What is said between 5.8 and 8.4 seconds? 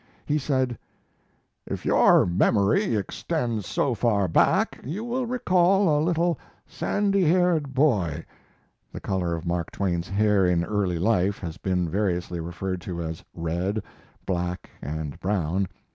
a little sandy haired boy